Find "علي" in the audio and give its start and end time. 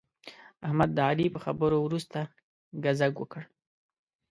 1.09-1.25